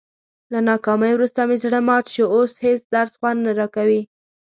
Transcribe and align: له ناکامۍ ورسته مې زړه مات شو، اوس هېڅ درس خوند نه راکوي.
له 0.51 0.59
ناکامۍ 0.69 1.11
ورسته 1.15 1.41
مې 1.47 1.57
زړه 1.63 1.79
مات 1.87 2.05
شو، 2.13 2.25
اوس 2.35 2.51
هېڅ 2.65 2.81
درس 2.93 3.13
خوند 3.19 3.39
نه 3.45 3.51
راکوي. 3.59 4.01